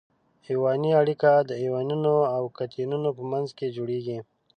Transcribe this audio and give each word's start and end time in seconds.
ایوني 0.47 0.91
اړیکه 1.01 1.31
د 1.49 1.51
انیونونو 1.63 2.13
او 2.35 2.43
کتیونونو 2.57 3.09
په 3.17 3.23
منځ 3.31 3.49
کې 3.57 3.73
جوړیږي. 3.75 4.17